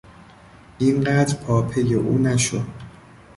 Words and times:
این 0.79 1.03
قدر 1.03 1.35
پاپی 1.35 1.93
او 1.93 2.17
نشو! 2.17 2.61